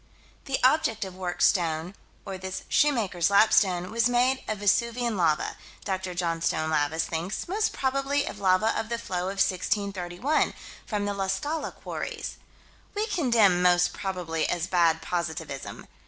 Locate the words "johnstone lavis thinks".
6.15-7.47